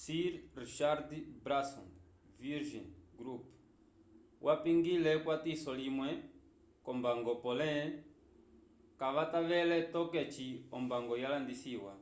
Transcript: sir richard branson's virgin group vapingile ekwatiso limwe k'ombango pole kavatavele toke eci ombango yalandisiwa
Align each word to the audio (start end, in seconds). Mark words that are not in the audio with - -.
sir 0.00 0.28
richard 0.60 1.08
branson's 1.44 1.96
virgin 2.42 2.86
group 3.18 3.42
vapingile 4.44 5.08
ekwatiso 5.16 5.70
limwe 5.80 6.10
k'ombango 6.84 7.32
pole 7.44 7.70
kavatavele 9.00 9.76
toke 9.94 10.16
eci 10.24 10.48
ombango 10.76 11.14
yalandisiwa 11.22 11.92